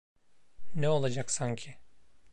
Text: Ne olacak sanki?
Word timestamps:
Ne 0.75 0.89
olacak 0.89 1.31
sanki? 1.31 1.75